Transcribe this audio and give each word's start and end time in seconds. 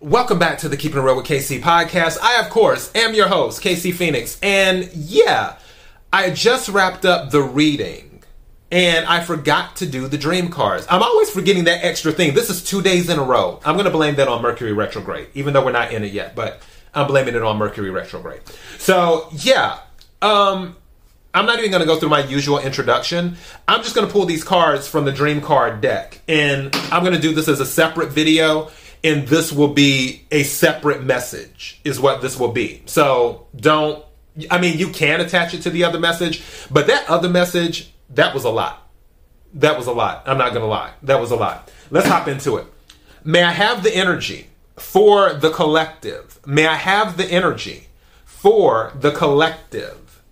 Welcome 0.00 0.38
back 0.38 0.58
to 0.58 0.68
the 0.68 0.76
Keeping 0.76 0.98
It 0.98 1.02
Real 1.02 1.16
with 1.16 1.26
KC 1.26 1.60
podcast. 1.60 2.18
I, 2.22 2.40
of 2.40 2.50
course, 2.50 2.94
am 2.94 3.14
your 3.14 3.26
host, 3.26 3.60
KC 3.60 3.92
Phoenix. 3.92 4.38
And 4.40 4.88
yeah, 4.94 5.58
I 6.12 6.30
just 6.30 6.68
wrapped 6.68 7.04
up 7.04 7.32
the 7.32 7.42
reading 7.42 8.22
and 8.70 9.04
I 9.06 9.24
forgot 9.24 9.74
to 9.76 9.86
do 9.86 10.06
the 10.06 10.16
dream 10.16 10.50
cards. 10.50 10.86
I'm 10.88 11.02
always 11.02 11.30
forgetting 11.30 11.64
that 11.64 11.84
extra 11.84 12.12
thing. 12.12 12.32
This 12.32 12.48
is 12.48 12.62
two 12.62 12.80
days 12.80 13.08
in 13.08 13.18
a 13.18 13.24
row. 13.24 13.58
I'm 13.64 13.74
going 13.74 13.86
to 13.86 13.90
blame 13.90 14.14
that 14.16 14.28
on 14.28 14.40
Mercury 14.40 14.72
retrograde, 14.72 15.30
even 15.34 15.52
though 15.52 15.64
we're 15.64 15.72
not 15.72 15.92
in 15.92 16.04
it 16.04 16.12
yet, 16.12 16.36
but 16.36 16.62
I'm 16.94 17.08
blaming 17.08 17.34
it 17.34 17.42
on 17.42 17.56
Mercury 17.56 17.90
retrograde. 17.90 18.42
So 18.78 19.26
yeah, 19.32 19.80
um, 20.22 20.76
I'm 21.34 21.44
not 21.44 21.58
even 21.58 21.72
going 21.72 21.82
to 21.82 21.88
go 21.88 21.98
through 21.98 22.10
my 22.10 22.24
usual 22.24 22.60
introduction. 22.60 23.36
I'm 23.66 23.82
just 23.82 23.96
going 23.96 24.06
to 24.06 24.12
pull 24.12 24.26
these 24.26 24.44
cards 24.44 24.86
from 24.86 25.06
the 25.06 25.12
dream 25.12 25.40
card 25.40 25.80
deck 25.80 26.20
and 26.28 26.72
I'm 26.92 27.02
going 27.02 27.16
to 27.16 27.20
do 27.20 27.34
this 27.34 27.48
as 27.48 27.58
a 27.58 27.66
separate 27.66 28.10
video 28.10 28.70
and 29.04 29.26
this 29.28 29.52
will 29.52 29.74
be 29.74 30.26
a 30.30 30.42
separate 30.42 31.02
message 31.04 31.80
is 31.84 32.00
what 32.00 32.20
this 32.22 32.38
will 32.38 32.52
be. 32.52 32.82
So 32.86 33.46
don't 33.56 34.04
i 34.50 34.60
mean 34.60 34.78
you 34.78 34.88
can 34.90 35.20
attach 35.20 35.52
it 35.52 35.62
to 35.62 35.70
the 35.70 35.82
other 35.82 35.98
message 35.98 36.44
but 36.70 36.86
that 36.86 37.08
other 37.10 37.28
message 37.28 37.92
that 38.10 38.34
was 38.34 38.44
a 38.44 38.50
lot. 38.50 38.88
That 39.54 39.76
was 39.76 39.86
a 39.86 39.92
lot. 39.92 40.22
I'm 40.26 40.38
not 40.38 40.52
gonna 40.52 40.66
lie. 40.66 40.92
That 41.02 41.20
was 41.20 41.30
a 41.30 41.36
lot. 41.36 41.70
Let's 41.90 42.06
hop 42.06 42.28
into 42.28 42.56
it. 42.56 42.66
May 43.24 43.42
i 43.42 43.50
have 43.50 43.82
the 43.82 43.94
energy 43.94 44.48
for 44.76 45.34
the 45.34 45.50
collective? 45.50 46.38
May 46.46 46.66
i 46.66 46.76
have 46.76 47.16
the 47.16 47.26
energy 47.26 47.88
for 48.24 48.92
the 48.98 49.10
collective? 49.10 50.22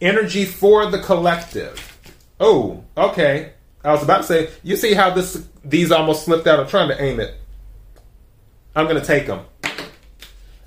Energy 0.00 0.44
for 0.44 0.86
the 0.86 0.98
collective. 0.98 1.98
Oh 2.38 2.84
okay 2.96 3.52
I 3.84 3.92
was 3.92 4.02
about 4.02 4.18
to 4.18 4.22
say, 4.24 4.50
you 4.62 4.76
see 4.76 4.94
how 4.94 5.10
this 5.10 5.46
these 5.64 5.90
almost 5.90 6.24
slipped 6.24 6.46
out. 6.46 6.60
I'm 6.60 6.68
trying 6.68 6.88
to 6.88 7.02
aim 7.02 7.20
it. 7.20 7.34
I'm 8.74 8.86
going 8.86 9.00
to 9.00 9.06
take 9.06 9.26
them. 9.26 9.44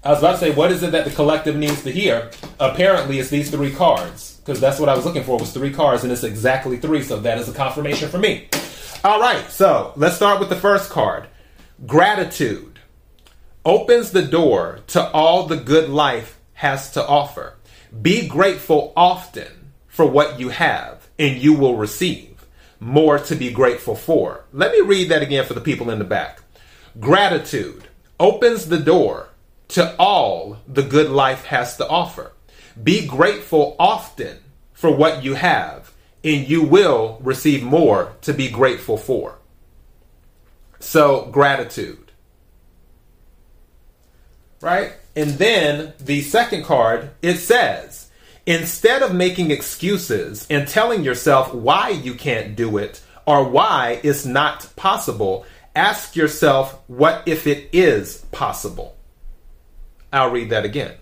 I 0.04 0.10
was 0.10 0.20
about 0.20 0.34
to 0.34 0.38
say, 0.38 0.52
what 0.52 0.72
is 0.72 0.84
it 0.84 0.92
that 0.92 1.06
the 1.06 1.12
collective 1.12 1.56
needs 1.56 1.82
to 1.84 1.92
hear? 1.92 2.30
Apparently, 2.60 3.20
it's 3.20 3.30
these 3.30 3.50
three 3.50 3.72
cards 3.74 4.40
because 4.46 4.60
that's 4.60 4.80
what 4.80 4.90
I 4.90 4.96
was 4.96 5.06
looking 5.06 5.24
for 5.24 5.40
was 5.40 5.52
three 5.52 5.74
cards, 5.74 6.04
and 6.04 6.12
it's 6.12 6.24
exactly 6.24 6.78
three. 6.78 7.02
So 7.02 7.20
that 7.22 7.40
is 7.40 7.50
a 7.50 7.54
confirmation 7.54 8.10
for 8.10 8.20
me. 8.20 8.48
All 9.04 9.20
right, 9.20 9.50
so 9.50 9.94
let's 9.96 10.16
start 10.16 10.40
with 10.40 10.50
the 10.50 10.56
first 10.56 10.92
card. 10.92 11.28
Gratitude 11.86 12.80
opens 13.64 14.12
the 14.12 14.22
door 14.22 14.80
to 14.88 15.10
all 15.12 15.48
the 15.48 15.58
good 15.58 15.90
life 15.90 16.40
has 16.54 16.92
to 16.92 17.06
offer. 17.06 17.56
Be 18.02 18.28
grateful 18.28 18.94
often 18.96 19.72
for 19.88 20.06
what 20.06 20.40
you 20.40 20.50
have, 20.50 21.08
and 21.18 21.38
you 21.38 21.54
will 21.54 21.76
receive 21.76 22.35
more 22.80 23.20
to 23.20 23.36
be 23.36 23.52
grateful 23.52 23.96
for. 23.96 24.46
Let 24.52 24.72
me 24.72 24.82
read 24.82 25.10
that 25.10 25.22
again 25.22 25.46
for 25.46 25.54
the 25.54 25.62
people 25.62 25.90
in 25.90 26.00
the 26.00 26.06
back. 26.06 26.42
Gratitude 27.00 27.88
opens 28.20 28.68
the 28.68 28.80
door 28.80 29.30
to 29.70 29.96
all 29.98 30.60
the 30.68 30.84
good 30.84 31.10
life 31.10 31.46
has 31.46 31.78
to 31.78 31.88
offer. 31.88 32.34
Be 32.82 33.06
grateful 33.06 33.76
often 33.80 34.40
for 34.74 34.96
what 34.96 35.24
you 35.24 35.36
have, 35.36 35.94
and 36.24 36.48
you 36.48 36.64
will 36.64 37.20
receive 37.22 37.64
more 37.64 38.14
to 38.22 38.34
be 38.34 38.50
grateful 38.50 38.98
for. 38.98 39.40
So, 40.80 41.26
gratitude. 41.32 42.12
Right? 44.62 44.94
And 45.16 45.32
then 45.32 45.94
the 46.00 46.22
second 46.22 46.66
card, 46.66 47.12
it 47.22 47.38
says, 47.38 48.10
Instead 48.48 49.02
of 49.02 49.14
making 49.14 49.50
excuses 49.50 50.46
and 50.50 50.68
telling 50.68 51.04
yourself 51.04 51.54
why 51.54 51.90
you 51.90 52.14
can't 52.14 52.56
do 52.56 52.78
it 52.78 53.02
or 53.26 53.44
why 53.44 54.00
it's 54.04 54.26
not 54.26 54.76
possible, 54.76 55.46
ask 55.76 56.16
yourself 56.16 56.80
what 56.88 57.24
if 57.26 57.48
it 57.48 57.68
is 57.74 58.24
possible. 58.32 58.96
I'll 60.14 60.30
read 60.30 60.52
that 60.52 60.64
again. 60.64 60.94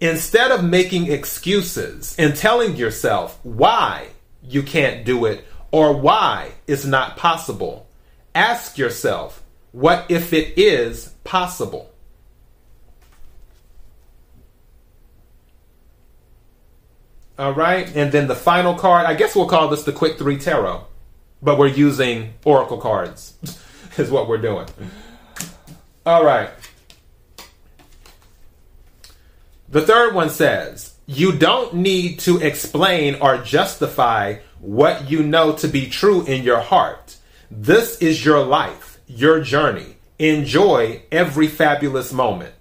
Instead 0.00 0.52
of 0.52 0.64
making 0.64 1.10
excuses 1.10 2.14
and 2.18 2.34
telling 2.36 2.76
yourself 2.76 3.38
why 3.42 4.08
you 4.42 4.62
can't 4.62 5.04
do 5.04 5.26
it 5.26 5.44
or 5.72 5.94
why 5.94 6.52
it's 6.66 6.84
not 6.84 7.16
possible, 7.16 7.88
ask 8.34 8.78
yourself 8.78 9.42
what 9.72 10.06
if 10.08 10.32
it 10.32 10.56
is 10.56 11.08
possible. 11.24 11.90
All 17.40 17.54
right. 17.54 17.90
And 17.96 18.12
then 18.12 18.28
the 18.28 18.34
final 18.34 18.74
card, 18.74 19.06
I 19.06 19.14
guess 19.14 19.34
we'll 19.34 19.48
call 19.48 19.68
this 19.68 19.84
the 19.84 19.92
Quick 19.92 20.18
3 20.18 20.36
Tarot, 20.36 20.84
but 21.40 21.56
we're 21.56 21.68
using 21.68 22.34
Oracle 22.44 22.76
cards, 22.76 23.32
is 23.96 24.10
what 24.10 24.28
we're 24.28 24.36
doing. 24.36 24.66
All 26.04 26.22
right. 26.22 26.50
The 29.70 29.80
third 29.80 30.14
one 30.14 30.28
says, 30.28 30.94
You 31.06 31.32
don't 31.32 31.76
need 31.76 32.18
to 32.20 32.38
explain 32.40 33.14
or 33.22 33.38
justify 33.38 34.40
what 34.58 35.10
you 35.10 35.22
know 35.22 35.54
to 35.54 35.66
be 35.68 35.88
true 35.88 36.26
in 36.26 36.42
your 36.42 36.60
heart. 36.60 37.16
This 37.50 38.02
is 38.02 38.22
your 38.22 38.44
life, 38.44 39.00
your 39.06 39.40
journey. 39.40 39.96
Enjoy 40.18 41.00
every 41.10 41.48
fabulous 41.48 42.12
moment. 42.12 42.52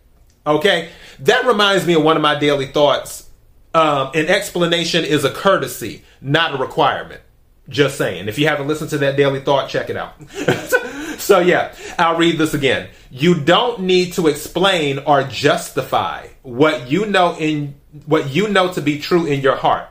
Okay? 0.48 0.88
That 1.20 1.46
reminds 1.46 1.86
me 1.86 1.96
of 1.96 2.04
one 2.04 2.16
of 2.16 2.22
my 2.22 2.40
daily 2.40 2.68
thoughts 2.68 3.29
um, 3.74 4.12
an 4.14 4.28
explanation 4.28 5.06
is 5.06 5.24
a 5.24 5.32
courtesy, 5.32 6.04
not 6.22 6.56
a 6.56 6.58
requirement. 6.58 7.22
Just 7.68 7.98
saying. 7.98 8.28
If 8.28 8.40
you 8.40 8.48
haven't 8.48 8.68
listened 8.68 8.90
to 8.92 8.98
that 9.00 9.16
daily 9.16 9.42
thought, 9.42 9.70
check 9.70 9.92
it 9.92 9.98
out. 9.98 10.16
so, 11.20 11.40
yeah, 11.40 11.76
I'll 12.00 12.18
read 12.18 12.40
this 12.40 12.56
again. 12.56 12.90
You 13.12 13.36
don't 13.36 13.82
need 13.82 14.14
to 14.14 14.28
explain 14.28 15.00
or 15.00 15.24
justify 15.24 16.28
what 16.42 16.90
you 16.90 17.06
know 17.06 17.36
in 17.38 17.76
what 18.06 18.30
you 18.30 18.48
know 18.48 18.74
to 18.74 18.82
be 18.82 19.00
true 19.00 19.28
in 19.28 19.42
your 19.42 19.56
heart. 19.56 19.88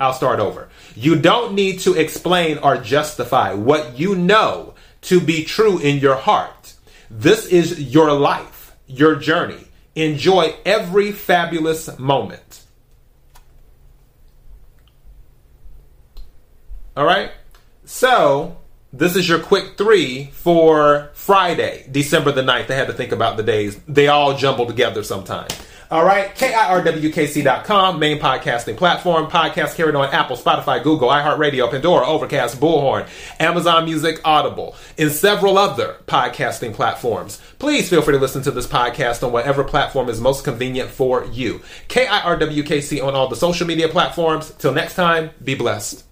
I'll 0.00 0.14
start 0.14 0.40
over. 0.40 0.68
You 0.94 1.16
don't 1.16 1.54
need 1.54 1.80
to 1.80 1.94
explain 1.94 2.58
or 2.58 2.78
justify 2.78 3.52
what 3.52 3.98
you 3.98 4.14
know 4.14 4.74
to 5.02 5.20
be 5.20 5.44
true 5.44 5.78
in 5.78 5.98
your 5.98 6.14
heart. 6.14 6.74
This 7.10 7.46
is 7.46 7.92
your 7.92 8.12
life, 8.12 8.74
your 8.86 9.16
journey. 9.16 9.66
Enjoy 9.94 10.54
every 10.64 11.12
fabulous 11.12 11.98
moment. 11.98 12.64
All 16.98 17.04
right. 17.04 17.30
So 17.84 18.56
this 18.92 19.14
is 19.14 19.28
your 19.28 19.38
quick 19.38 19.78
three 19.78 20.30
for 20.32 21.10
Friday, 21.14 21.86
December 21.88 22.32
the 22.32 22.42
9th. 22.42 22.68
I 22.72 22.74
had 22.74 22.88
to 22.88 22.92
think 22.92 23.12
about 23.12 23.36
the 23.36 23.44
days. 23.44 23.78
They 23.86 24.08
all 24.08 24.36
jumble 24.36 24.66
together 24.66 25.04
sometimes. 25.04 25.56
All 25.92 26.04
right, 26.04 26.34
KIRWKC.com, 26.34 28.00
main 28.00 28.18
podcasting 28.18 28.76
platform. 28.76 29.30
Podcast 29.30 29.76
carried 29.76 29.94
on 29.94 30.12
Apple, 30.12 30.36
Spotify, 30.36 30.82
Google, 30.82 31.08
iHeartRadio, 31.08 31.70
Pandora, 31.70 32.04
Overcast, 32.04 32.60
Bullhorn, 32.60 33.08
Amazon 33.38 33.84
Music, 33.84 34.20
Audible, 34.24 34.74
and 34.98 35.12
several 35.12 35.56
other 35.56 35.98
podcasting 36.06 36.74
platforms. 36.74 37.40
Please 37.60 37.88
feel 37.88 38.02
free 38.02 38.14
to 38.14 38.20
listen 38.20 38.42
to 38.42 38.50
this 38.50 38.66
podcast 38.66 39.24
on 39.24 39.30
whatever 39.30 39.62
platform 39.62 40.08
is 40.08 40.20
most 40.20 40.42
convenient 40.42 40.90
for 40.90 41.24
you. 41.26 41.62
KIRWKC 41.88 43.02
on 43.02 43.14
all 43.14 43.28
the 43.28 43.36
social 43.36 43.68
media 43.68 43.88
platforms. 43.88 44.50
Till 44.58 44.74
next 44.74 44.96
time, 44.96 45.30
be 45.42 45.54
blessed. 45.54 46.07